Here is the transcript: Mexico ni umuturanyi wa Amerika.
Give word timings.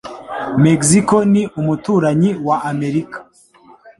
Mexico 0.65 1.15
ni 1.31 1.43
umuturanyi 1.59 2.31
wa 2.47 2.57
Amerika. 2.71 3.17